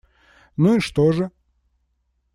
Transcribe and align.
Ну 0.57 0.77
и 0.77 0.79
что 0.79 1.11
же? 1.11 1.29